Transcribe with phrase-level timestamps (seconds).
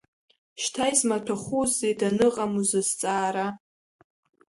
[0.61, 3.47] Шьҭа измаҭәахәузеи, даныҟам узызҵаара!